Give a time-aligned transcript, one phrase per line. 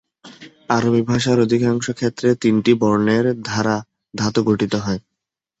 [0.69, 3.75] আরবি ভাষায় অধিকাংশ ক্ষেত্রে তিনটি বর্ণের দ্বারা
[4.13, 4.99] ধাতু গঠিত হয়।